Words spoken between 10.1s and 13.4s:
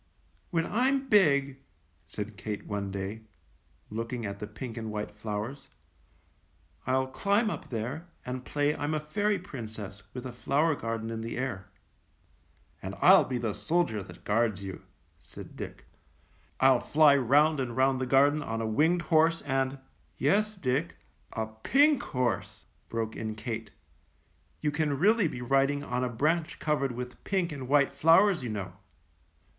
with a flower garden in the air." "And I'll be